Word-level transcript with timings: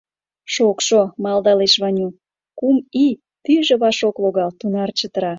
—Шокшо...— 0.53 1.01
малдалеш 1.23 1.73
Ваню, 1.81 2.07
Кум 2.59 2.77
И, 3.05 3.07
пӱйжӧ 3.43 3.75
ваш 3.81 3.99
ок 4.09 4.15
логал, 4.23 4.51
тунар 4.59 4.89
чытыра. 4.97 5.29